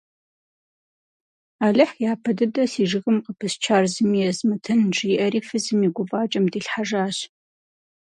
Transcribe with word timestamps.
Алыхь 1.65 1.95
япэ 2.11 2.31
дыдэ 2.37 2.63
си 2.71 2.83
жыгым 2.89 3.17
къыпысчар 3.25 3.83
зыми 3.93 4.19
езмытын,– 4.29 4.79
жиӏэри 4.95 5.41
фызым 5.47 5.79
и 5.87 5.89
гуфӏакӏэм 5.95 6.45
дилъхьэжащ. 6.51 7.17